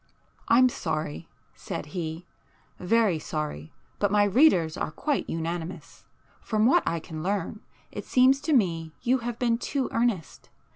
[0.47, 2.25] "I'm sorry," said he,
[2.79, 6.05] "very sorry, but my readers are quite unanimous.
[6.39, 10.49] From what I can learn, it seems to me you have been too earnest.